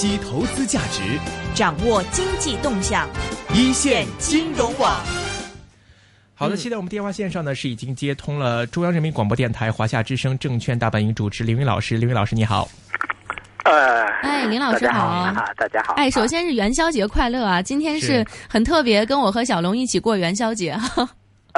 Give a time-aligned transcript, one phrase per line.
[0.00, 1.18] 析投资价值，
[1.56, 3.08] 掌握经济动向，
[3.52, 4.94] 一线金融网。
[6.36, 12.68] 好的，现在我们电话线上呢是已经接通了中央人民广播电台华夏之声证券大本营主持林云老师，林云老师你好。
[13.64, 15.94] 呃，哎，林老师好啊，大家好。
[15.94, 17.60] 哎，首先是元宵节快乐啊！
[17.60, 21.08] 今天是很特别，跟我和小龙一起过元宵节哈。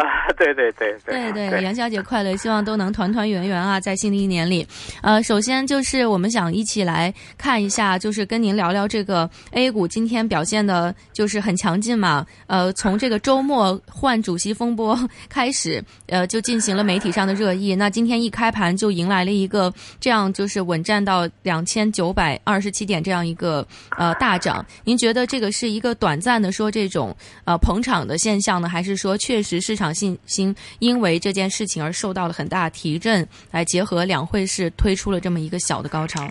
[0.07, 2.35] 啊，对对对对对，元宵节快乐！
[2.37, 4.66] 希望都能团团圆圆啊，在新的一年里。
[5.03, 12.27] 呃，首先就是我们想一起来看一下，就是跟您聊聊这个 A 股今天表现的，就是很强劲嘛。
[12.47, 17.75] 呃，从这个周末换主席风波开始，呃，就进行了媒体上的热议。
[17.75, 19.70] 那今天一开盘就迎来了一个
[20.01, 23.67] 这样，就是稳站到两千九百二十七点这样一个
[23.98, 24.64] 呃大涨。
[24.84, 27.14] 您觉得这个是一个短暂的说这种
[27.45, 29.90] 呃捧场的现象呢，还是说确实市场？
[29.95, 36.29] 信心因为这件事情而受到了很大提振，来结合两会是推出了这么一个小的高潮。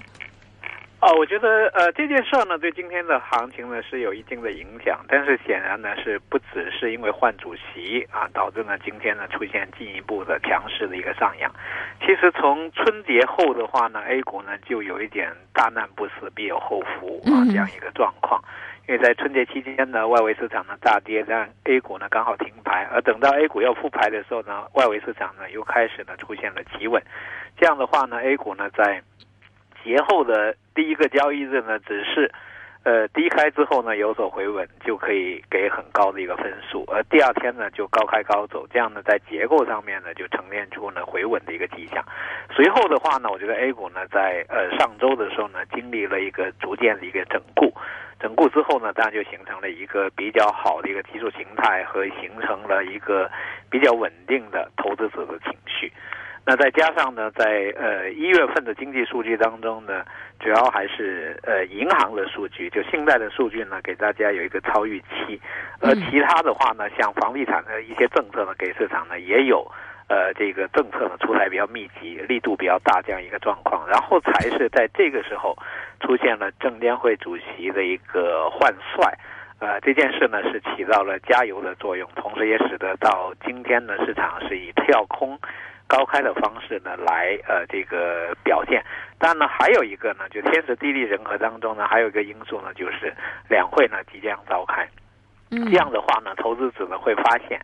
[1.01, 11.49] 哦，我觉得呃这件事儿呢，对今天的行情呢是有一定的影响，但是显然呢是不只是因为换主席啊导致呢今天呢出现进一步的强势的一个上扬。
[12.01, 18.43] 其实从春节后的话呢，A 股呢就有一点大难不死必有后福啊这样一个状况。
[18.89, 26.99] 因为在春节期间呢，外围市场呢大跌，让 A 股呢刚好停牌，而等到 A 股要复牌的时候呢，外围市场呢又开始呢出现了企稳，
[27.55, 29.03] 这样的话呢，A 股呢在
[29.83, 32.33] 节后的第一个交易日呢，只是
[32.83, 42.03] 呃低开之后呢有所回稳，就可以给很高的一个分数，而第二天呢就高开高走，这样呢在结构上面呢就呈现出呢回稳的一个迹象。
[42.55, 47.73] 随后的话呢，我觉得 A 股呢在呃上周的时候呢经历了一个逐渐的一个整固。
[48.21, 53.31] 整固之后呢，当然就形成了一个比较好的一个技术形态和形成了一个
[53.69, 55.89] 比较稳定的投资者的情绪。
[56.49, 60.03] 那再加上呢，在呃一月份的经济数据当中呢，
[60.39, 65.39] 主要还是呃银行的数据，就信贷的数据呢，给大家有一个超预期。
[65.79, 69.63] 而其他的话呢，像房地产的一些政策呢，给市场呢也有。
[70.07, 75.55] 呃，这个政策呢出台比较密集，力度比较大，这样一个状况，然后才是在这个时候
[75.99, 79.13] 出现了证监会主席的一个换帅，
[79.59, 85.37] 呃，这件事呢是起到了加油的作用，同时也使得到今天的市场是以跳空
[85.89, 88.81] 高开的方式呢来呃这个表现。
[89.17, 93.13] 当然呢，还有一个呢，就天时地利人和当中呢，还有一个因素呢，就是
[93.49, 94.87] 两会呢即将召开，
[95.49, 97.59] 这样的话呢，投资者呢会发现。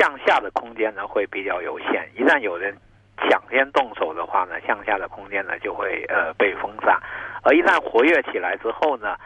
[0.00, 2.76] 向下的空间呢会比较有限，一旦有人
[3.18, 7.00] 抢先动手的话呢，向下的空间呢就会呃被封杀，
[7.44, 9.16] 而一旦活跃起来之后呢，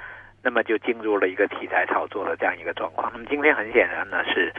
[0.43, 3.11] 那么就进入了一个题材炒作的这样一个状况。
[3.13, 4.53] 那么今天很显然呢是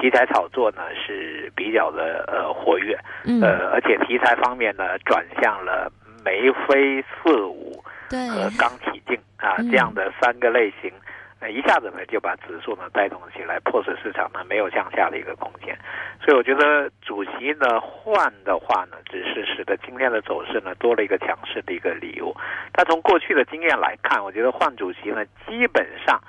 [0.00, 2.98] 题材炒作呢是比较的呃活跃，
[3.42, 5.90] 呃而且题材方面呢转向了
[6.24, 10.92] 眉飞色舞和刚起劲啊这样的三个类型。
[11.40, 15.78] 那一下子呢，就把指数呢带动起来，迫使市场呢没有向下的一个空间。
[16.20, 22.34] 所以我觉得主席呢换的话呢，只是使得今天的走势呢多了一个强势的一个理由。
[22.72, 26.20] 但从过去的经验来看，我觉得换主席呢基本上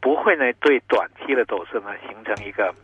[0.00, 2.74] 不会呢对短期的走势呢形成一个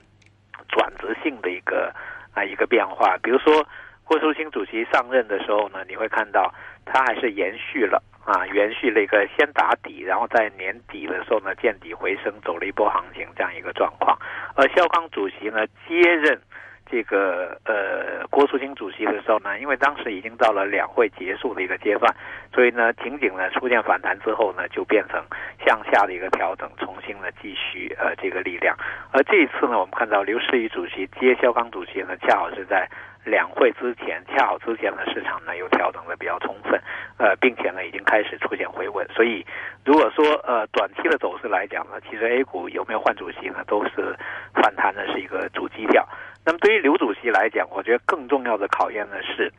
[0.69, 1.93] 转折性的一个
[2.33, 3.19] 啊一个变化。
[3.25, 3.67] 比如说
[4.05, 6.55] 郭树清主席上任的时候呢，你会看到
[6.85, 8.01] 他还是延续了。
[8.25, 14.17] 啊，延续了一个先打底，然后在年底的时候呢见底回升，走了一波行情这样一个状况。
[14.55, 16.41] 而肖康主席呢接任
[16.89, 22.15] 这个呃郭树清主席的时候呢，因为当时已经到了两会结束的一个阶段，
[22.55, 25.21] 所以呢仅仅呢出现反弹之后呢就变成
[25.67, 28.77] 向下的一个调整，重新呢继续呃这个力量。
[29.11, 32.89] 而这一次呢，我们看到刘士余主席接肖康主席呢，恰好是在。
[33.25, 36.81] 两会之前，恰好之前的市场呢又调整的比较充分，
[37.19, 39.47] 呃，并且呢已经开始出现回稳，所以
[39.85, 44.17] 如果说呃短期的走势来讲呢，其实 A 股有没有换主席呢，都是
[44.55, 46.07] 反弹的是一个主基调。
[46.45, 49.53] 那么对于刘主席来讲，我觉得更重要的考验呢是，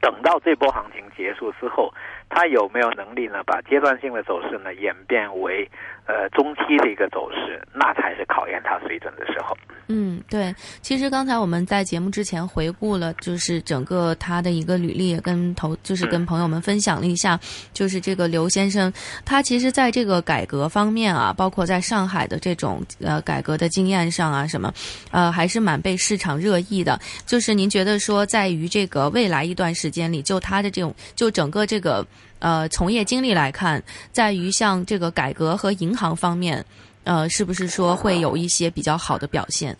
[0.00, 1.94] 等到这波行情结束之后，
[2.30, 5.68] 他有没有能力呢把阶段性的走势呢演变为
[6.06, 9.54] 呃中期的一个走势，那才是考验他水准的时候。
[9.92, 17.38] 嗯，对，其实刚才我们在节目之前回顾了，就是整个他的一个履历，跟投就是跟朋友们分享了一下，
[17.72, 18.92] 就是这个刘先生，
[19.24, 24.72] 他其实在这个改革方面啊，包括在上海的这种呃改革的经验上啊，什么，
[25.10, 26.96] 呃，还是蛮被市场热议的。
[27.26, 32.06] 就是您觉得说，在于这个未来一段时间里，就他的这种就整个这个
[32.38, 33.82] 呃从业经历来看，
[34.12, 36.64] 在于像这个改革和银行方面。
[37.02, 39.74] 呃，是不是说会有一些比较好的表现？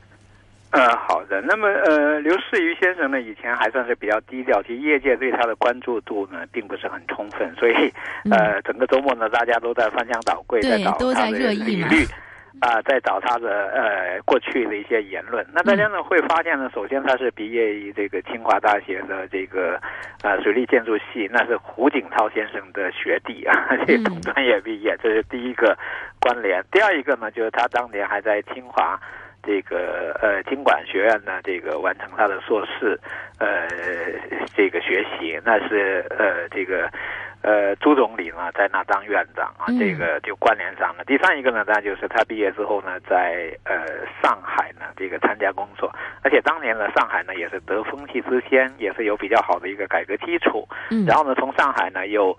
[0.70, 1.42] 呃，好的。
[1.42, 7.92] 那么，呃，刘士余先生呢，以前还算是比较低调，其实业界对他的关注度呢，并不是很充分，所以，
[8.30, 12.06] 呃，整个周末呢，大家都在翻箱倒柜，在找他的履历。
[12.58, 19.80] 啊，在找他的呃过去的一些言论，那大家呢会发现呢，首先他是毕业于这个清华大学的这个
[20.22, 23.54] 呃水利建筑系，那是胡锦涛先生的学弟啊，
[23.86, 25.78] 这同专业毕业，这是第一个
[26.20, 26.62] 关联。
[26.72, 28.98] 第二一个呢，就是他当年还在清华
[29.42, 32.98] 这个呃经管学院呢，这个完成他的硕士
[33.38, 33.68] 呃
[34.54, 36.90] 这个学习，那是呃这个。
[37.42, 41.04] 呃，朱总理呢，在那当院长啊，这个就关联上了。
[41.06, 43.86] 第三一个呢，当然就是他毕业之后呢，在呃
[44.22, 45.90] 上海呢，这个参加工作，
[46.22, 50.68] 而且当年呢，上海呢也是得风气之先，也是有比较好的一个改革基础。
[50.90, 52.36] 嗯，然后呢，从上海呢又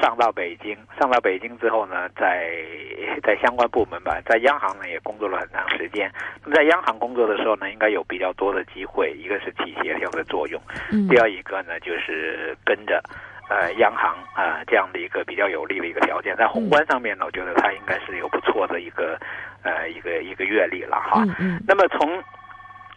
[0.00, 2.54] 上到北京，上到北京之后呢，在
[3.26, 6.08] 在相关部门吧，在央行呢也工作了很长时间。
[6.44, 10.62] 那么在央行工作的时候呢，应该有比较多的机会，一个是起协调的作用，
[10.92, 13.02] 嗯，第二一个呢就是跟着。
[13.50, 19.18] 呃，央行啊，这样的一个比较有利的一个条件，在宏观上面呢，我觉得它应该是有不错的一个
[19.62, 21.22] 呃一个一个阅历了哈。
[21.38, 21.60] 嗯。
[21.68, 22.22] 那么从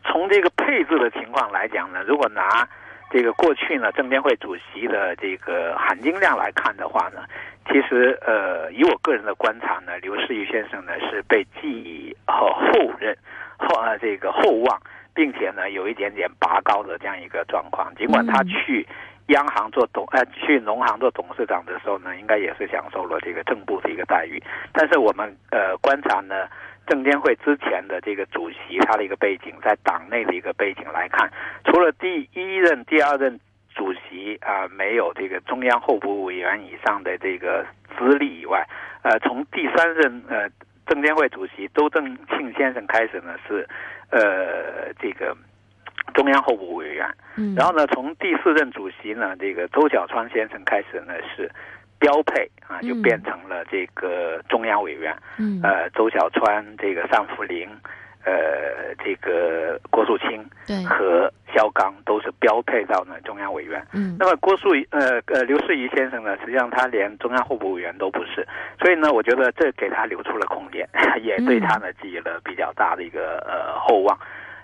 [0.06, 2.66] 从这个配置的情况来讲呢，如果拿
[3.12, 7.26] 这个过去呢证监会主席的这个含金量来看的话呢，
[7.68, 13.16] 其实呃，以我个人的观察呢，刘士余先生呢是被寄予后后任
[13.58, 14.82] 后啊这个厚望，
[15.14, 18.88] 并且呢有一点点拔高的这样一个状况，尽管他去。
[19.28, 24.42] 央行做董，呃，去农行做董事长的时候呢，应该也是享受了这个正部的一个待遇。
[24.72, 26.48] 但是我们呃观察呢，
[26.88, 31.30] 证监会之前的这个主席他的一个背景，在党内的一个背景来看，
[31.66, 33.38] 除了第一任、第二任
[33.76, 37.66] 主席啊没有这个中央候补委员以上的这个
[37.98, 38.66] 资历以外，
[39.02, 40.50] 呃，从第三任呃
[40.86, 43.68] 证监会主席周正庆先生开始呢，是
[44.10, 45.36] 呃这个。
[46.14, 51.50] 中央候补委员，嗯，然后呢，从第四任主席呢，这个周小川先生开始呢是
[52.00, 57.68] 标配啊，就变成了这个中央委员，嗯，呃，周小川、这个尚福林，
[58.26, 68.48] 呃，这个郭树清，对，和肖钢都是标配到呢中央委员，嗯，那么郭树呃呃刘士仪先生呢，实际上他连中央候补委员都不是，
[68.80, 70.88] 所以呢，我觉得这给他留出了空间，
[71.22, 74.18] 也对他呢寄予了比较大的一个呃厚望。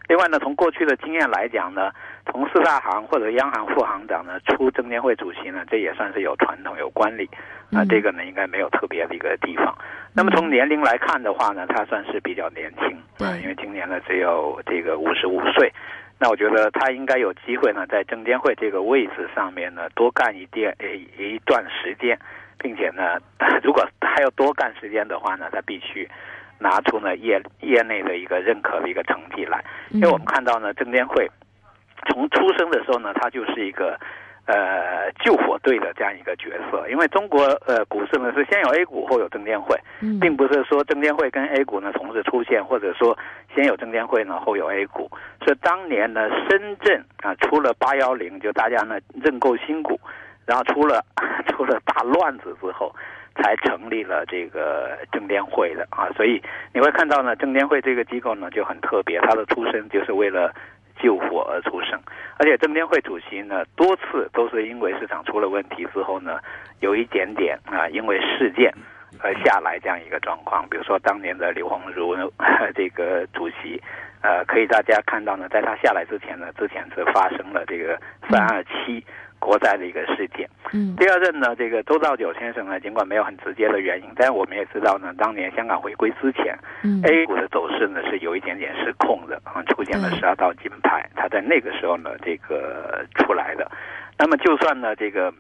[0.07, 1.91] 另外呢，从过去的经验来讲呢，
[2.25, 7.29] 从四大行或者央行副行长呢出证监会主席呢，这也算是有传统有惯例，
[7.71, 9.73] 啊，这个呢应该没有特别的一个地方。
[10.13, 15.71] 那么从年龄来看的话呢，他算是比较年轻，啊，因为今年呢只有这个五十五岁，
[16.19, 20.75] 那我觉得他应该有机会呢在证监会这个位置上面呢多干一点
[21.17, 22.19] 一段时间，
[22.59, 23.17] 并且呢，
[23.63, 26.07] 如果他要多干时间的话呢，他必须。
[26.63, 29.61] 拿出呢业业内的一个认可的一个成绩来，
[29.91, 31.29] 因为我们看到呢证监会
[32.07, 33.99] 从出生的时候呢，它就是一个
[34.45, 36.87] 呃救火队的这样一个角色。
[36.89, 39.77] 因为中国呃股市呢是先有 A 股后有证监会，
[40.21, 43.17] 并不是说证监会跟 A 股呢同时出现，或者说
[43.53, 45.11] 先有证监会呢后有 A 股。
[45.45, 49.99] 是当年呢深圳啊出了八幺零，就大家呢认购新股，
[50.45, 51.03] 然后出了
[51.51, 52.95] 出了大乱子之后。
[53.35, 56.41] 才成立了这个证监会的啊，所以
[56.73, 60.53] 你会看到呢，证监会这个机构呢就很特别，它的出生就是为了
[61.01, 61.99] 救火而出生，
[62.37, 66.39] 而且证监会主席呢多次都是因为市场出了问题之后呢，
[66.79, 68.71] 有一点点啊，因为事件
[69.19, 72.15] 而下来这样一个状况，比如说当年的刘鸿儒
[72.75, 73.81] 这个主席，
[74.21, 77.99] 呃，可以大家看到呢，在他下来之前呢，之前是发生了这个
[78.29, 79.03] 三二七。
[79.43, 80.49] 国债的一个事件。
[80.71, 93.69] 嗯，第二任呢，这个周兆九先生呢，尽管没有很直接的原因，但是我们也知道呢，当年香港回归之前，嗯，A 股的走势呢是有一点点失控的啊，出现了十二道金牌，他在那个时候呢，这个出来的。
[94.17, 95.31] 那么就算呢，这个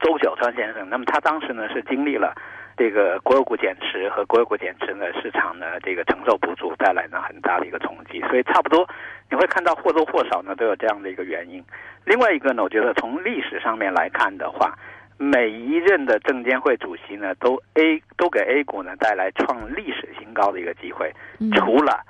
[0.00, 2.34] 周小川先生，那么他当时呢是经历了。
[2.76, 8.88] 这个国有股减持和国有股减持呢，市场呢这个承受不住，带来呢很大的一个冲击，所以差不多
[9.30, 11.62] 你会看到或多或少呢都有这样的一个原因。
[12.04, 14.76] 另外一个呢，我觉得从历史上面来看的话，
[15.16, 21.12] 每一任的证监会主席呢，都 A 都给 A 股呢带来创历史新高的一个机会，
[21.56, 22.02] 除了。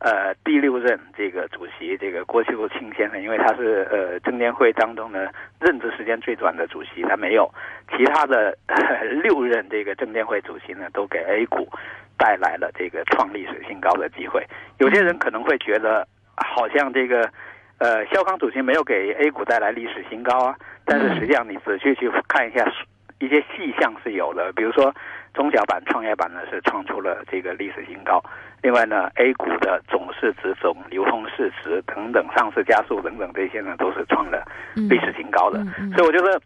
[0.00, 5.28] 呃，第六任这个主席，这个郭秀清先生，因为他是呃证监会当中呢
[5.60, 7.50] 任职时间最短的主席，他没有
[7.96, 8.56] 其他的
[9.22, 11.68] 六任这个证监会主席呢，都给 A 股
[12.16, 14.46] 带来了这个创历史新高的机会。
[14.78, 17.28] 有些人可能会觉得，好像这个
[17.78, 22.64] 呃肖康主席没有给 A 股带来历史新高啊，但是实际上你仔细去看一下。
[23.20, 24.94] 一些细项是有的，比如说
[25.34, 28.22] 中小板、创业板呢是创出了这个历史新高。
[28.62, 35.64] 另外呢，A 股的总市值、总流通市值等等、上市加速等等这些呢，都是创了历史新高的。
[35.96, 36.40] 所以我觉得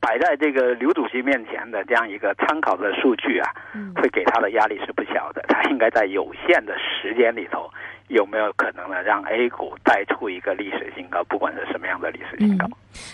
[0.00, 3.50] 摆在这个刘主席面前的这样一个参考的数据啊，
[3.96, 5.44] 会给他的压力是不小的。
[5.48, 7.70] 他应该在有限的时间里头。
[8.10, 9.00] 有没有可能呢？
[9.02, 12.68] 让 A 股带出一个历史新高，不管是什么样的历史新高？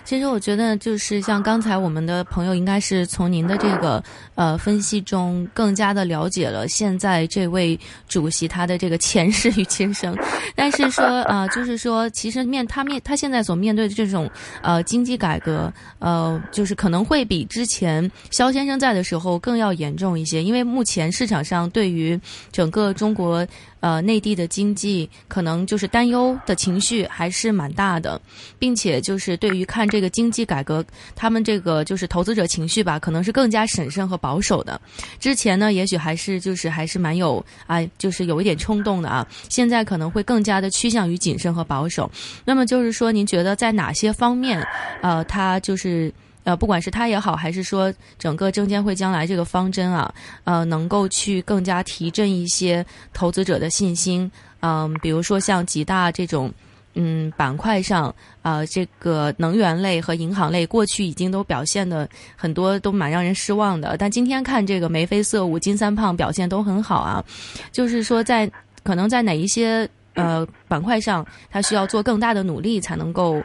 [0.05, 4.03] 其实我觉得，就是像刚才我们的朋友，应该是从您的这个
[4.35, 10.17] 呃分析中，更加的了解了现在这位主席他的这个前世与今生。
[10.57, 14.31] 但是说啊，就是说，其实面他面他现在所面对的这种
[14.63, 22.19] 呃经济改革，呃，就是可能会比之前肖先生在的时候更要严重一些，因为目前市场上对于
[22.51, 23.47] 整个中国。
[23.81, 28.21] 呃，内地的经济可能就是担忧的情绪还是蛮大的，
[28.59, 34.81] 并且就是对于看这个经济改革，他们这个就是投资者情绪吧，可能是更加审慎和保守的。
[35.21, 39.27] 之前呢，也许还是就是还是蛮有啊，就是有一点冲动的啊。
[39.49, 42.11] 现在可能会更加的趋向于谨慎和保守。
[42.45, 44.67] 那么就是说，您觉得在哪些方面，
[45.03, 46.13] 呃，他就是？
[46.47, 54.31] 呃，不管是他也好，还是说整个证监会将来这个方针啊，呃，能够去更加提振一些投资者的信心。
[54.61, 56.53] 嗯，比如说像几大这种
[56.95, 67.25] 嗯板块上，呃，这个能源类和银行类过去已经都表现的很多都蛮让人失望的，但今天看这个眉飞色舞、金三胖表现都很好啊。
[67.73, 68.49] 就是说，在
[68.85, 73.43] 可能在哪一些呃板块上，它需要做更大的努力才能够。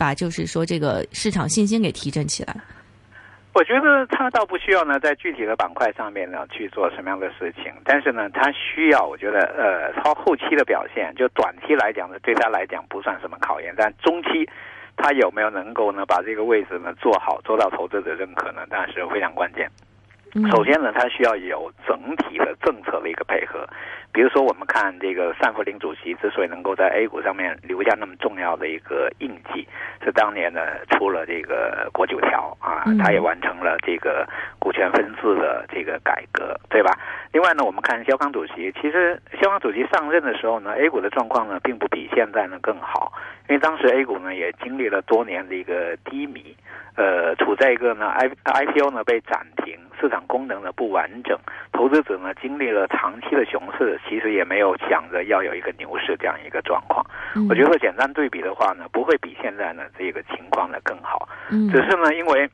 [0.00, 2.56] 把就是说这个市场信心给提振起来，
[3.52, 14.48] 我觉得他倒不需要呢，在具体的板块上面呢去做什么样的事情，但是呢，他需要，我觉得呃，他后期的表现，就短期来讲呢，对他来讲不算什么考验，但中期
[14.96, 19.68] 他有没有能够呢把这个位置呢做好，做到投资者认可呢，当然是非常关键。
[20.50, 23.66] 首先呢，它需要有整体的政策的一个配合，
[24.12, 29.66] 比如说我们看这个单福林主席之所以能够在 A 股上面留下那么重要的一个印记，
[30.04, 30.60] 是当年呢
[30.90, 34.24] 出了这个国九条啊，他也完成了这个
[34.60, 36.96] 股权分置的这个改革，对吧？
[37.32, 43.12] 另外呢，我们看肖康主席，其实肖康主席上任的时候呢，A 股的状况呢并不比现在呢更好，
[43.48, 46.56] 因为当时 A 股呢也经历了多年的一个低迷。
[47.00, 51.38] 呃，处在一个呢，I IPO 呢被暂停，市场功能呢不完整，
[51.72, 57.02] 投资者呢经历了长期的熊市，其实也没有想着要有一个牛市这样一个状况。
[57.48, 61.26] 我觉得简单对比的话呢，不会比现在呢这个情况呢更好。
[61.50, 62.46] 嗯只是呢，因为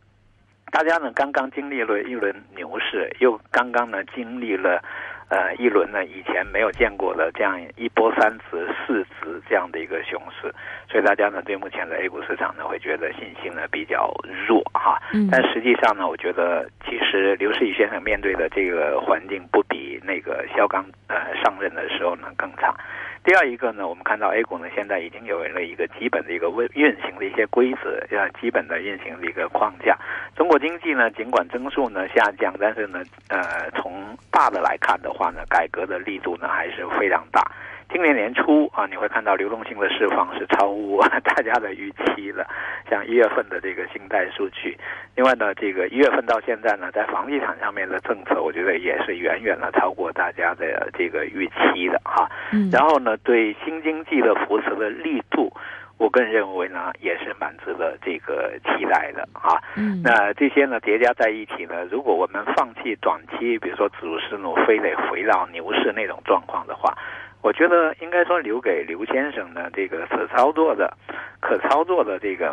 [0.71, 4.81] 大家呢刚刚经历了一轮牛市，又刚刚呢经历了。
[5.29, 10.55] 呃，一轮呢，以前没有见过的这样一波三折、四折这样的一个熊市，
[10.89, 14.15] 所以大家呢对目前的 A 股市场呢会觉得信心呢比较
[14.47, 15.01] 弱哈。
[15.31, 22.73] 但实际上呢，我觉得其实刘士余先生面对的这个环境不比那个肖钢呃上任的时候呢更差。
[23.27, 29.99] 第二一个呢，我们看到 A 股呢现在已经有了一个基本的一个运运行的一些规则，要，基本的运行的一个框架。
[30.37, 37.43] 中国经济呢，尽管增速呢下降，但是呢，呃，从大的来看的话呢，改革的力度呢还是非常大。
[37.89, 42.47] 今年年初啊，你会看到流动性的释放是超乎 大家的预期的，
[42.91, 44.77] 像一月份的这个信贷数据。
[45.15, 52.29] 另外呢，这个一月份到现在呢，在房地产上面的政策，我觉得也是远远的超过大家的这个预期的哈。
[52.53, 52.69] 嗯。
[52.71, 55.51] 然后呢，对新经济的扶持的力度，
[55.97, 59.63] 我个人认为呢，也是蛮值得这个期待的啊。
[59.77, 60.03] 嗯。
[60.03, 66.93] 那这些呢叠加在一起呢，如果我们放弃短期，比如说主思路非得回到牛市那种状况的话。
[67.47, 70.93] 我觉得应该说留给刘先生的这个可操作的、
[71.39, 72.53] 可操作的这个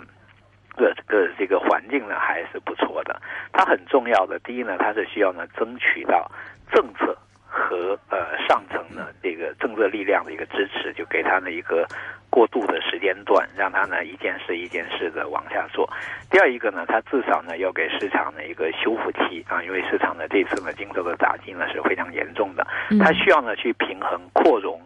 [0.78, 3.20] 个个这个环境呢，还是不错的。
[3.52, 6.32] 它很重要的，第一呢，它是需要呢争取到
[6.72, 7.18] 政策。
[7.54, 11.86] 和呃上层的这个政策力量的一个支持，就给他呢一个
[12.32, 15.88] 过渡的时间段，让他呢一件事一件事的往下做。
[16.32, 22.66] 第二一个呢，他至少呢要给市场呢一个修复期啊，因为市场呢这次呢经受的打击呢是非常严重的，
[23.00, 24.82] 他需要呢去平衡扩容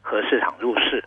[0.00, 1.04] 和市场入市。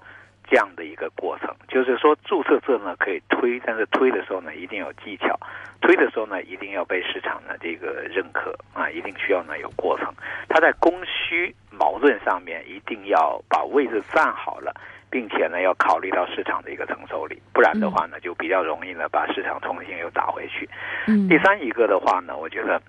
[0.49, 5.39] 这样的一个过程，就是说注册制呢可以推，但是推的时候呢一定有技巧，
[5.79, 10.11] 推的时候呢一定要被市场的这个认可啊，一定需要呢有过程。
[10.47, 14.73] 它在供需矛盾上面一定要把位置站好了，
[15.11, 20.67] 并且呢要考虑到市场的一个承受力，不然的话呢就比较容易呢把市场重新又打回去。
[21.27, 22.81] 第三一个的话呢，我觉得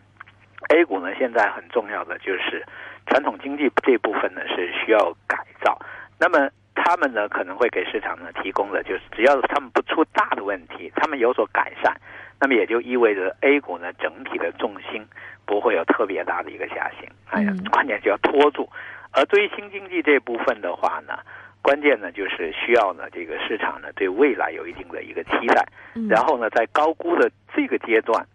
[0.71, 2.65] A 股呢现在很重要的就是
[3.07, 5.79] 传统经济这部分呢是需要改造，
[6.19, 6.49] 那么。
[6.83, 11.95] 他们呢可能会给市场呢提供的就是，只要他们不出大的问题，他们有所改善，
[12.41, 15.07] 那么也就意味着 A 股呢整体的重心
[15.45, 18.69] 不会有特别大的一个下行，哎呀，关键就要拖住。
[19.13, 21.19] 而对于新经济这部分的话呢，
[21.63, 25.67] 关键呢就是需要呢这个市场呢对未来有一定的一个期待，
[26.09, 28.27] 然后呢在高估的这个阶段。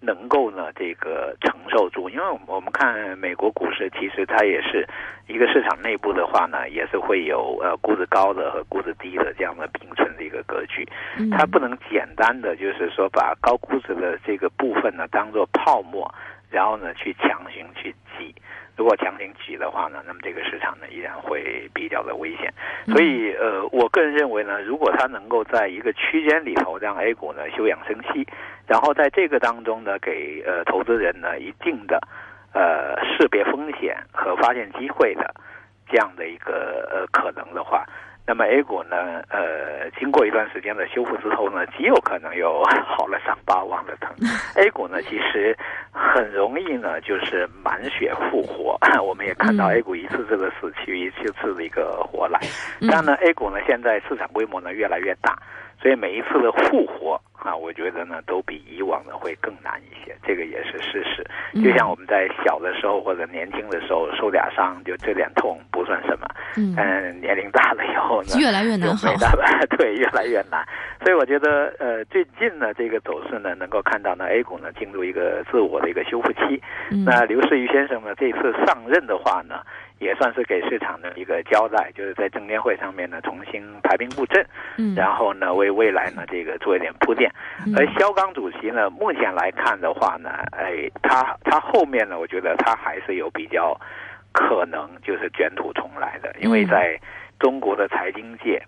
[0.00, 4.86] 能够呢，这个承受住，因为我们看美国股市，其实它也是
[5.26, 10.88] 一个市场内部的话呢，也是会有呃估值高的和估值低的这样的并存的一个格局，
[11.30, 16.10] 它不能简单的就是说把高估值的这个部分呢当做泡沫，
[16.50, 18.34] 然后呢去强行去挤。
[18.76, 22.50] 如果强行挤的话呢，那么这个市场呢依然会比较的危险。
[22.86, 28.26] 所以呃，我个人认为呢，如果它能够在一个区间里头让 A 股呢休养生息，
[28.70, 31.98] 然后在这个当中呢给呃投资人呢一定的
[32.54, 35.34] 呃识别风险和发现机会的
[35.88, 37.84] 这样的一个呃可能的话。
[38.26, 39.20] 那么 A 股呢？
[39.28, 44.14] 呃，经过一段时间的修复之后呢，极有可能又 好了伤疤忘了疼。
[44.54, 45.56] A 股呢，其实
[45.90, 48.78] 很容易呢，就是满血复活。
[49.02, 52.38] 我们也看到 A 股一次次的死去，一次次的一个活来。
[52.88, 55.36] 但呢，A 股呢，现在市场规模呢越来越大。
[55.80, 61.24] 所以每一次的复活啊，我觉得呢都比以往的会更难一些，这个也是事实。
[61.62, 66.26] 就像我们在小的时候或者年轻的时候受点伤，就这点痛不算什么。
[66.56, 69.08] 嗯，年龄大了以后呢，越来越难好。
[69.78, 70.62] 对，越来越难。
[71.02, 76.62] 所以我觉得，呃，最近呢这个走势呢，能够看到呢 A 股呢进入一个自我的一个修复期。
[77.06, 79.60] 那刘士余先生呢这次上任的话呢。
[80.00, 84.44] 也算是给市场的一个交代，就是在证监会上面呢重新排兵布阵，
[84.78, 87.30] 嗯，然后呢为未来呢这个做一点铺垫。
[87.76, 93.78] 而肖钢主席呢，目前来看的话呢，哎，他他后面呢，我觉得他还是有比较
[94.32, 96.98] 可能就是卷土重来的，因为在
[97.38, 98.60] 中国的财经界，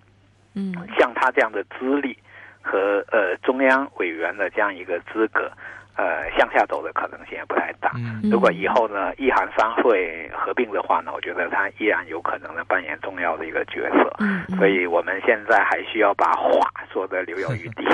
[0.54, 2.16] 嗯，像他这样的资历
[2.60, 5.50] 和呃中央委员的这样一个资格。
[5.96, 7.92] 呃，向下走的可能性也不太大。
[8.30, 14.11] 如果以后呢，一韩三会合并的话呢，我觉得它依然有可能呢扮演重要的一个角色。
[14.18, 16.61] 嗯，所以我们现在还需要把话
[16.92, 17.84] 说的留有余地。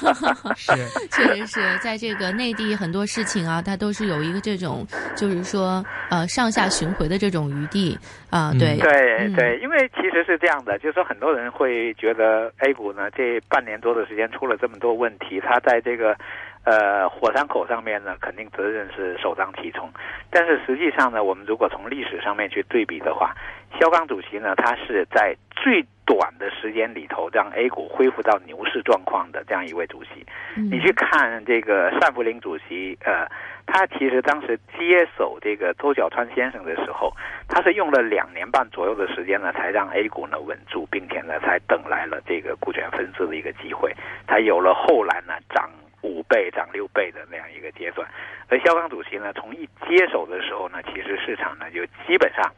[0.56, 0.72] 是，
[1.12, 7.98] 确实是在这个内地很多事情啊，它都是有一个这种，就是说呃上下巡回的这种余地
[8.30, 8.52] 啊。
[8.58, 16.16] 对对对，因为其实是这样的，就是说很多人会觉得 A 股呢这半年多的时间出了这么多问题，它在这个。
[16.64, 19.90] 呃，火山口上面呢，肯定责任是首当其冲。
[20.30, 23.34] 但是实际上呢，我们如果从历史上面去对比的话，
[23.80, 30.24] 肖钢主席呢，他是在最短的时间里头让 A 股恢复到牛市状况的这样一位主席。
[30.54, 33.26] 你去看这个单福林主席，呃，
[33.66, 37.12] 他其实当时接手这个周小川先生的时候，
[37.48, 43.92] 他是用了两年半左右的时间呢，才让 A 股呢稳住，并且呢，才等来了这个股权分置的一个机会，
[44.28, 45.68] 才有了后来呢涨。
[46.32, 48.08] 倍涨六倍的那样一个阶段，
[48.48, 52.50] 而肖钢主席呢，从一接手的时候呢，其实市场呢就基本上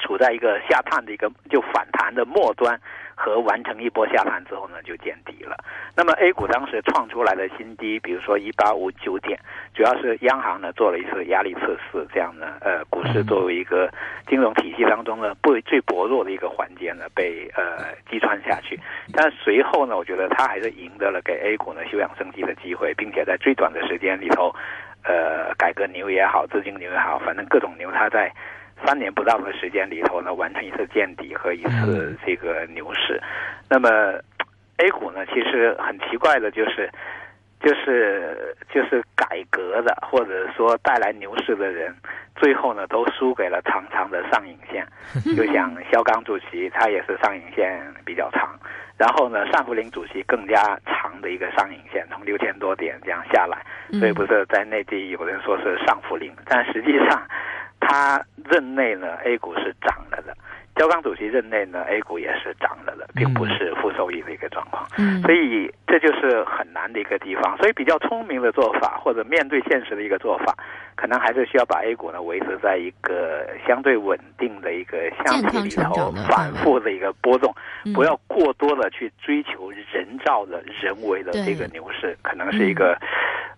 [0.00, 2.80] 处在一个下探的一个就反弹的末端。
[3.18, 5.56] 和完成一波下盘之后呢，就见底了。
[5.96, 9.36] 那么 A 股当时创出来的新低，比如说一八五九点，
[9.74, 13.90] 主要是央行呢做了一次压力测试，这样呢，呃，股市作为一个
[14.28, 18.78] 金融体系当中呢不最薄弱的一个环节呢，被呃击穿下去。
[19.12, 24.54] 但随后呢，我觉得它还是赢得了给 A 股呢休养生息的机会，并且在最短的时间里头，
[25.02, 28.32] 呃，改革牛也好，资金牛也好，反正各种牛它在。
[28.84, 33.20] 三年不到的时间里头呢，完成一次见底和一次这个牛市。
[33.68, 33.88] 那么
[34.78, 36.90] ，A 股呢，其实很奇怪的就是，
[37.60, 41.94] 就是就是改革的或者说带来牛市的人，
[42.36, 44.86] 最后呢都输给了长长的上影线。
[45.36, 48.58] 就像肖钢主席，他也是上影线比较长。
[48.96, 53.58] 然后呢，单福林主席更加长的一个上影线，从六千多点这样下来。
[53.98, 57.22] 所以不是在内地有人说是上福林，但实际上。
[57.88, 60.34] 他任内呢，A 股是涨了的；
[60.76, 64.86] 焦刚主席任内呢，A 股也是涨了的，并不是负收益的一个状况。
[64.98, 67.56] 嗯，所以这就是很难的一个地方。
[67.56, 70.54] 所以比较聪明的做法，或者面对现实的一个做法，
[70.96, 77.54] 可能还是需要把 A 股呢维持在一个相对稳定的一个箱体里头，反复的一个波动，
[77.94, 82.98] 不要过多的去追求人造的人为的这个牛市，可能是一个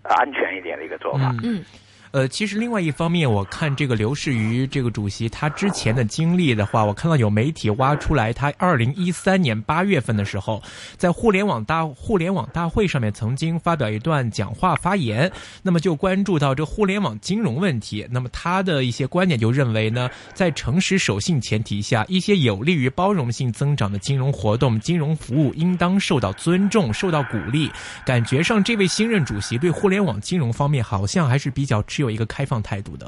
[0.05, 1.35] 安全一点的一个做法。
[1.43, 1.65] 嗯。
[2.13, 10.61] 呃，其实另外一方面，我看这个刘士余这个主席他之前的经历的话，我看到有媒体挖出来，他二零一三年八月份的时候，
[10.97, 15.31] 在互联网大互联网大会上面曾经发表一段讲话发言，
[15.63, 27.71] 那么就关注到这互联网金融问题，那么他的一些观点就认为呢，在诚实守信前提下，一些有利于包容性增长的金融活动、金融服务应当受到尊重、受到鼓励。
[28.05, 33.07] 感觉上，这位新任主席对互联网金融方面好像还是比较有一个开放态度的。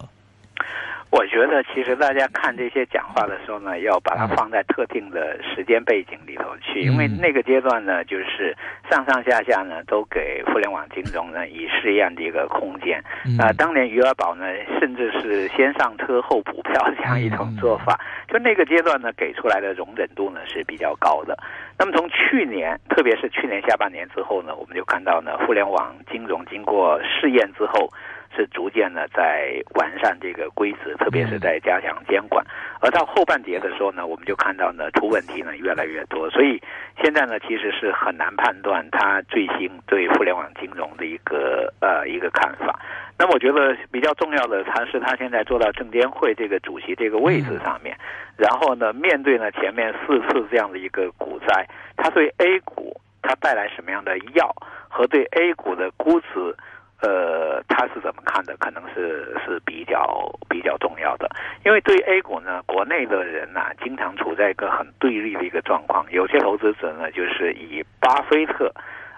[1.10, 8.56] 我觉得，其实大家看这些讲话的时候呢，要把它放在特定的时间背景里头去，因为那个阶段呢，就是
[8.90, 12.98] 上上下下呢都给互联网金融呢以试验的一个空间。
[13.38, 14.46] 啊，当年余额宝呢，
[14.80, 21.36] 甚至是先上车后补票这样一种做法，就那个阶段呢给出来的容忍度呢是比较高的。
[21.78, 27.92] 那么从去年，特别是去年下半年之后呢，我们就看到呢，互联网金融经过试验之后。
[28.34, 32.44] 是逐渐呢在完善这个规则，特别是在加强监管。
[32.80, 36.28] 而到后半节的时候呢，我们就看到呢出问题呢越来越多。
[36.30, 36.60] 所以
[37.02, 42.80] 现在呢其实是很难判断他最新对互联网金融的一个呃一个看法。
[43.18, 47.96] 那么我觉得比较重要的，他是他现在做到证监会这个主席这个位置上面，
[48.36, 54.52] 然后呢面对呢前面四次这样的一个股灾，他对 A 股他带来什么样的药
[54.88, 56.56] 和对 A 股的估值。
[57.02, 58.56] 呃，他是怎么看的？
[58.58, 61.28] 可能是是比较比较重要的，
[61.64, 66.06] 因为对 A 股呢，国内的人呐，经常处在一个很对立的一个状况。
[66.10, 68.72] 有些投资者呢，就是以巴菲特。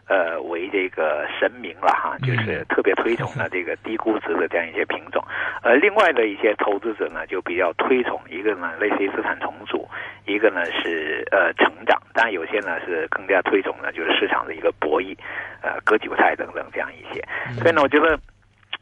[0.07, 5.25] 呃，为这个神明了哈，就是特别推崇的这个低估值的这样一些品种，
[5.63, 9.89] 而另外的一些投资者呢，就比较推崇一个呢，类似于资产重组，
[10.27, 15.17] 一个呢是呃成长，当然有些呢是更加推崇呢，就是市场的一个博弈，
[15.63, 17.25] 呃，割韭菜等等这样一些。
[17.59, 18.19] 所以呢，我觉得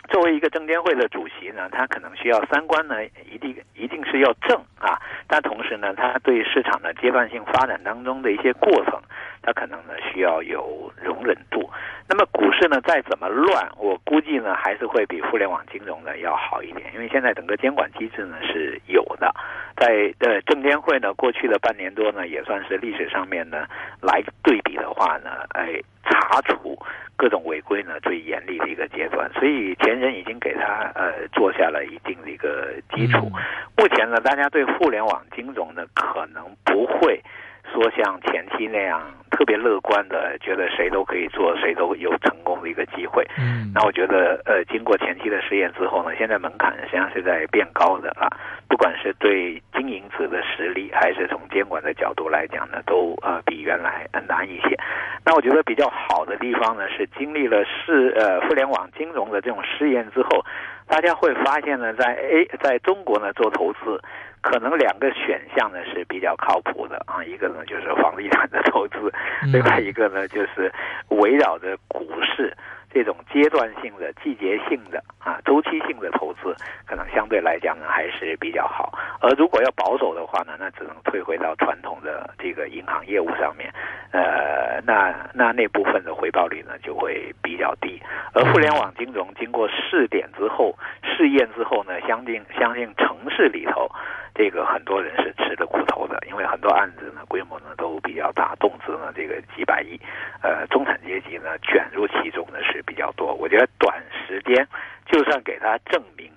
[0.08, 2.96] 作为一个证监会的主席呢，他可能需要三观呢
[3.30, 9.00] 一定一定是要正啊，但同时呢，他对市场的阶段性发展当中的一些过程。
[9.42, 11.68] 它可能呢需要有容忍度，
[12.08, 19.34] 那么股市呢再怎么乱，我估计呢还是会比互联网金融呢要好一点，因为现在整个监管机制呢是有的，
[19.76, 23.66] 在呃证监会呢过去的半年多呢也算是历史上面呢
[24.00, 26.78] 来对比的话呢，哎查处
[27.16, 33.28] 各种违规呢最严厉的一个阶段，所以前人已经给他呃做下了一定的一个基础，
[33.76, 37.20] 目前呢大家对互联网金融呢可能不会。
[37.70, 43.26] 说像前期那样特别乐观的，觉得谁都可以做，谁都有成功的一个机会。
[43.38, 48.28] 嗯，那我觉得，呃，经过前期的试验之后呢，现在门槛实际上是在变高的啊。
[48.68, 54.76] 不管是对经营者的实力，还是从监管的角度来讲呢，都呃比原来难一些。
[55.24, 60.44] 那我觉得比较好的地方呢，是经历了试呃互联网金融的这种试验之后，
[60.88, 64.00] 大家会发现呢，在 A 在中国呢做投资。
[64.42, 69.10] 可能两个选项呢是比较靠谱的啊，一个呢就是房地产的投资，
[69.52, 70.70] 另外一个呢就是
[71.08, 72.52] 围绕着股市
[72.92, 76.54] 这种阶段性的、季节性的啊周期性的投资，
[76.86, 78.92] 可能相对来讲呢还是比较好。
[79.20, 83.72] 而如果要保守的话呢，那只能退回到传统的这个银行业务上面，
[84.10, 88.02] 呃，那那那部分的回报率呢就会比较低。
[88.34, 93.88] 而互联网金融经过试点之后、试验之后呢，相信相信城市里头。
[94.34, 100.00] 这个很多人是吃了苦头的，因为很多案子呢规模呢都比较大，动资呢这个几百亿，
[100.42, 103.34] 呃，中产阶级呢卷入其中呢是比较多。
[103.34, 104.66] 我觉得短时间
[105.06, 106.30] 就算给他证明，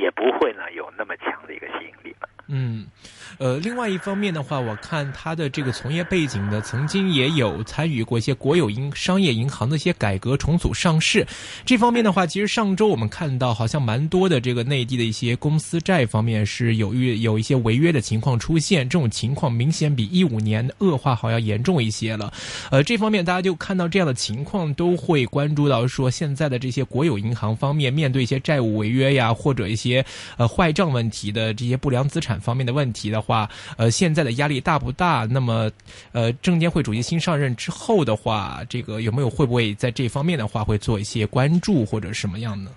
[0.00, 2.28] 也不会呢有那么强的一个吸引力了。
[2.48, 2.86] 嗯。
[3.42, 11.26] 呃，另外一方面的话，我看他的这个从业背景呢，曾经也有参与过一些国有银商业银行的一些改革重组上市。
[11.64, 22.32] 这方面的话，其实上周我们看到，好像蛮多的这个内地的一些公司债方面是有遇有一些违约的情况出现，这种情况明显比一五年恶化好像严重一些了。
[22.70, 30.04] 呃，这方面大家就看到这样的情况，都会关注到说，现在的这些国有银行方面面对一些债务违约呀，或者一些
[30.36, 33.20] 呃坏账问题的这些不良资产方面的问题的。
[33.20, 35.26] 话，话呃，现在的压力大不大？
[35.30, 35.70] 那么，
[36.12, 42.70] 呃，证监会主席新上任之后的话，这个有没有会不会在这方面的话会做一些关注或者什么样呢？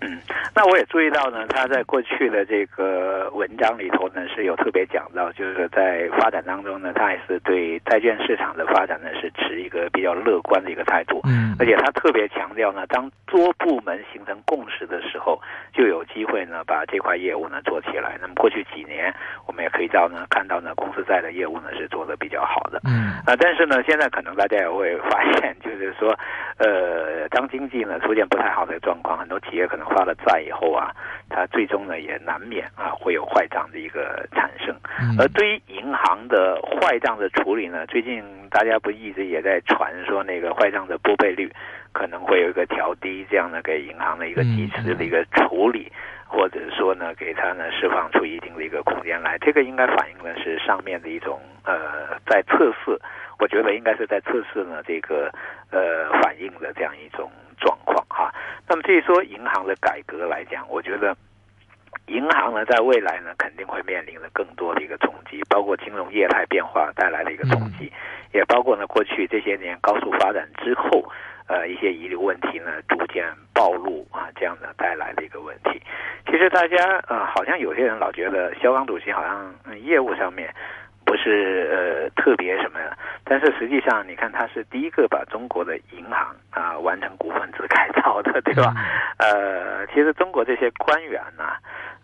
[0.00, 0.20] 嗯。
[0.58, 11.20] 那我也注意到呢，他在过去的这个文章里头呢是有特别讲到，就是在发展当中呢，他还是对债券市场的发展呢是持一个比较乐观的一个态度。
[11.28, 15.40] 嗯，而且他特别强调呢，当多部门形成共识的时候，
[15.72, 18.18] 就有机会呢把这块业务呢做起来。
[18.20, 19.14] 那么过去几年，
[19.46, 22.80] 我们也可以到呢看到呢公司债的业务呢是做的比较好的。
[22.82, 26.12] 嗯啊，但是呢，现在可能大家也会发现，就是说，
[26.56, 30.90] 呃，当经济呢出现不太好的状况，很多企业可能发了债以后啊，
[31.28, 34.74] 它最终呢也难免啊会有坏账的一个产生。
[35.00, 41.52] 嗯而对于银行的坏账的处理呢，最近大家不一直也在传说那个坏账的拨备率
[41.92, 45.92] 可能会有一个调低，这样呢给银行的一个及时的一个处理，
[46.26, 49.36] 或者说呢给它呢释放出一定的一个空间来。
[49.38, 52.98] 这个应该反映的是上面的一种呃在测试，
[53.38, 55.30] 我觉得应该是在测试呢这个
[55.70, 57.30] 呃反映的这样一种
[57.60, 58.32] 状况哈。
[58.66, 61.16] 那么至于说银行的改革来讲，我觉得。
[62.06, 67.92] 银行呢，在未来呢，肯定会面临着更多的一个冲击，包括金融业态变化带来的一个冲击，
[68.32, 71.04] 也包括呢过去这些年高速发展之后，
[71.48, 75.82] 呃一些遗留问题呢逐渐暴露啊，这样的带来的一个问题。
[76.26, 76.76] 其实大家
[77.08, 80.54] 呃，好像有些人老觉得肖钢主席好像、嗯、业务上面
[81.08, 82.78] 不是呃特别什么，
[83.24, 88.74] 但是实际上你看他是第一个把中国的银行啊、完成股份制改造的，对吧？
[89.16, 91.44] 呃，其实中国这些官员呢、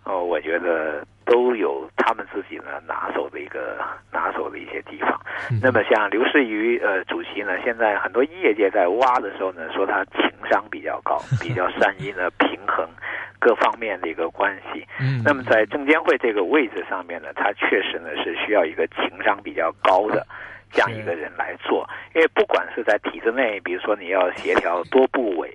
[0.05, 3.79] 哦，我觉得都有他们自己呢拿手的一个
[4.13, 5.21] 拿手的一些地方。
[5.63, 12.89] 那么像刘士余呃主席呢，现在很多业界在挖的时候呢，说他情商比较高， 比较善于呢平衡
[13.39, 14.87] 各方面的一个关系。
[15.01, 20.27] 嗯，那么在证监会这个位置上面呢，他确实呢是需要一个情商比较高的
[20.71, 25.55] 这样一个人来做，因为不管是在体制内，比如说你要协调多部委。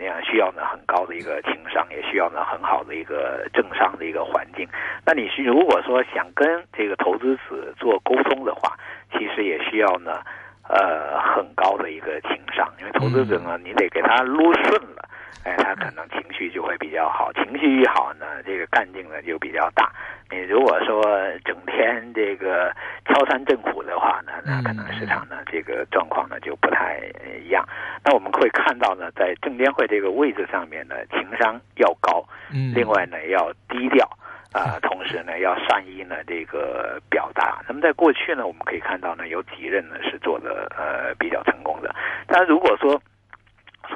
[0.00, 4.66] 那样需要呢很高的一个情商，也需要呢很好的一个政商的一个环境。
[5.04, 8.74] 那你是如果说想跟这个投资者做沟通的话，
[9.12, 10.22] 其实也需要呢
[10.66, 14.99] 呃很高的一个情商，因为投资者呢你得给他撸顺了，
[15.44, 19.90] 哎，他可能情绪就会比较好，情绪一好呢，这个干劲呢就比较大。
[20.30, 21.02] 你如果说
[21.44, 22.72] 整天这个
[23.06, 27.00] 敲山震虎的话呢，那可能市场呢这个状况呢就不太
[27.44, 27.66] 一样。
[28.04, 34.08] 那我们会看到呢，在证监会这个位置上面呢，情商要高，嗯，另外呢要低调。
[34.52, 37.62] 啊、同时呢，要善意呢这个表达。
[37.68, 41.94] 那么在过去呢，我们可以看到呢，有几任呢是做的呃比较成功的。
[42.26, 43.00] 但如果说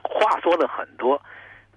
[0.03, 1.21] 话说了很多，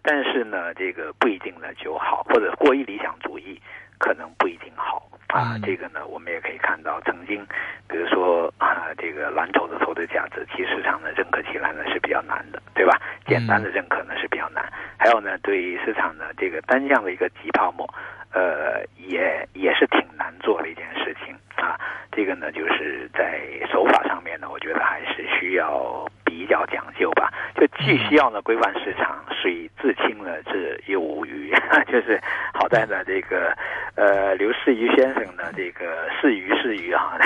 [0.01, 3.61] 但是呢，这个不一定呢就好，或者过于理想主义，
[3.97, 5.55] 可能不一定好啊。
[5.55, 7.45] 嗯这个呢，我们也可以看到，曾经
[7.87, 12.99] 比如说啊，这个蓝筹的投资价值，其实市场呢认可起来呢是比较难的，对吧？
[13.25, 14.63] 简单的认可呢是比较难。
[14.97, 17.87] 还有呢，对于市场呢这个单向的一个急泡沫，
[18.31, 21.79] 呃，也也是挺难做的一件事情啊。
[22.11, 27.31] 这个呢，就是在手法上面呢，我觉得还是需要比较讲究吧。
[27.55, 31.51] 就既需要呢规范市场，水至清呢是又无鱼，
[31.87, 32.21] 就是
[32.53, 33.51] 好在呢这个
[33.95, 37.17] 呃刘士余先生呢这个是鱼是鱼啊，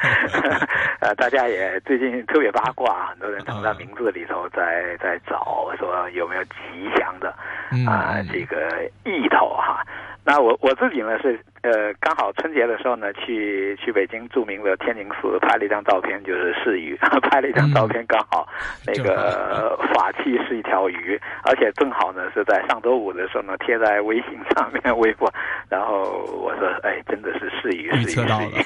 [1.00, 7.34] 呃大家也最近特别八卦，很多人从他名字里头在在找说有没有吉祥的
[7.72, 9.84] 嗯啊、这个意头哈。
[10.24, 16.96] 那我我自己呢是呃刚好春节的时候呢去去北京著名的天宁寺拍了一张照片，就是是鱼，
[17.30, 18.48] 拍了一张照片刚好
[18.86, 25.32] 那个法器是一条鱼，而且正好呢是在上周五的时候呢贴在微信上面微博，
[25.68, 28.50] 然后我说哎真的是是鱼预测到了。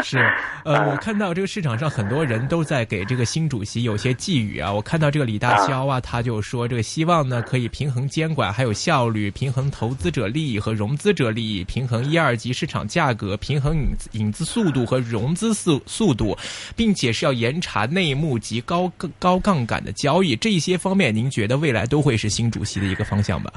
[0.00, 0.18] 是，
[0.64, 4.72] 呃， 我看到这个市场上很多人都在给这个新主席有些寄语啊。
[4.72, 16.36] 我看到这个李大霄啊，他就说这个希望呢可以平衡监管，还有效率，平衡投资者利益和融资者利益，平衡一二级市场价格，平衡引资引资速度和融资速速度，
[16.76, 20.36] 并且是要严查内幕及高高杠杆的交易。
[20.36, 23.52] 这一些方面，您觉得未来都会是新主席的一个方向吧？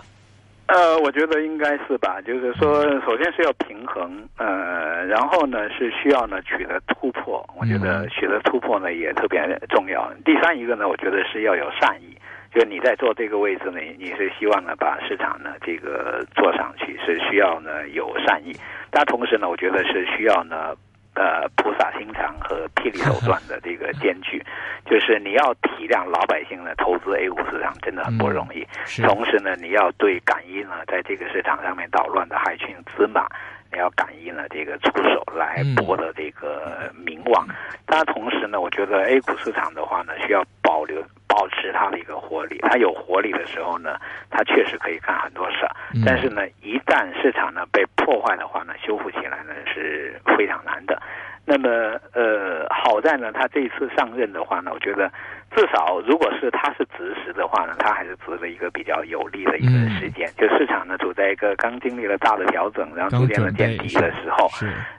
[0.68, 10.10] 呃，我觉得应该是吧，就是说，首先是要平衡，呃，然后呢是需要呢取得突破，我觉得取得突破呢也特别重要。
[10.24, 12.16] 第三一个呢，我觉得是要有善意，
[12.54, 18.56] 就你在做这个位置呢，你是希望呢把市场呢这个做上去，是需要呢有善意，
[18.90, 20.76] 但同时呢，我觉得是需要呢。
[21.14, 24.42] 呃，菩萨心肠和霹雳手段的这个兼具，
[24.90, 33.28] 就是你要体谅老百姓呢投资 A 股市场真的很不容易，是同时呢，你要对感应呢，在这个市场上面捣乱的害群之马，
[33.74, 37.46] 你要敢于呢这个出手来博得这个名望。
[37.86, 42.60] 当然，同时呢，我觉得 A 股市场的话呢，需要保留保持它的一个活力。
[42.62, 43.96] 它有活力的时候呢，
[44.30, 45.72] 它确实可以干很多事儿。
[46.06, 51.02] 但是呢，一旦市场呢被破坏的话呢，修复起来呢是非常难的。
[51.44, 51.70] 那么，
[52.14, 55.12] 呃，好在呢，他这一次上任的话呢，我觉得
[55.56, 60.30] 至少如果是他是执时的话呢，他还是值了一个比较有利的一个时间。
[60.38, 64.48] 就市场呢处在一个刚经历了大的调整，然后逐渐的见底的时候，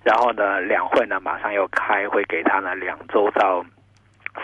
[0.03, 3.65] 然后呢，两会呢马上要开会，给他呢两周到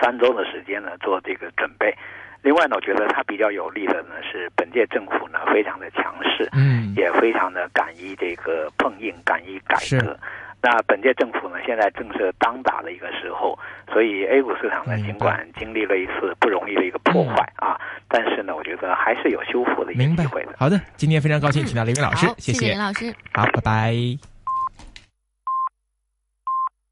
[0.00, 1.94] 三周的时间呢做这个准备。
[2.42, 10.16] 另外呢，我觉得它比较有利的呢是本届政府呢非常的强势，嗯，也非常的敢于这个碰硬，敢于改革。
[10.60, 13.58] 那本届政府呢，现在正是当打的一个时候，
[13.92, 20.52] 所以 A 股市场呢，尽管经历了一次不容易的一个破坏啊，但是呢，我觉得还是有修复的一个机会的。
[20.56, 24.37] 好的，今天非常高兴请到林云老师，谢谢林老师，好，拜拜。